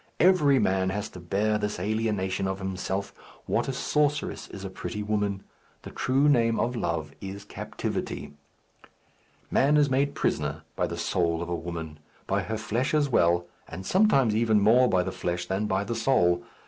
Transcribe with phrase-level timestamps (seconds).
[0.19, 3.13] Every man has to bear this alienation of himself.
[3.45, 5.43] What a sorceress is a pretty woman!
[5.83, 8.33] The true name of love is captivity.
[9.51, 13.45] Man is made prisoner by the soul of a woman; by her flesh as well,
[13.67, 16.43] and sometimes even more by the flesh than by the soul.